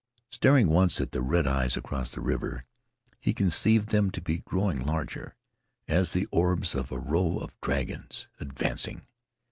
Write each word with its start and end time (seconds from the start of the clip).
Staring 0.31 0.67
once 0.69 0.99
at 0.99 1.11
the 1.11 1.21
red 1.21 1.45
eyes 1.45 1.77
across 1.77 2.09
the 2.11 2.21
river, 2.21 2.65
he 3.19 3.35
conceived 3.35 3.89
them 3.89 4.09
to 4.09 4.19
be 4.19 4.39
growing 4.39 4.83
larger, 4.83 5.35
as 5.87 6.11
the 6.11 6.25
orbs 6.31 6.73
of 6.73 6.91
a 6.91 6.97
row 6.99 7.37
of 7.37 7.51
dragons 7.61 8.27
advancing. 8.39 9.03